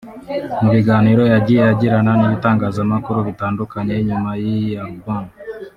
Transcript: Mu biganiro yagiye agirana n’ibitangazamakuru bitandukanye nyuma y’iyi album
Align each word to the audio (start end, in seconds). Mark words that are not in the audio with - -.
Mu 0.63 0.69
biganiro 0.75 1.23
yagiye 1.33 1.61
agirana 1.71 2.11
n’ibitangazamakuru 2.15 3.19
bitandukanye 3.27 3.95
nyuma 4.07 4.29
y’iyi 4.41 4.73
album 4.83 5.23